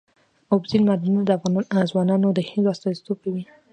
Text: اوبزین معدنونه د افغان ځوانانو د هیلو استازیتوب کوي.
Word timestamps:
اوبزین 0.53 0.81
معدنونه 0.87 1.23
د 1.25 1.29
افغان 1.37 1.53
ځوانانو 1.91 2.27
د 2.33 2.39
هیلو 2.49 2.71
استازیتوب 2.73 3.17
کوي. 3.25 3.43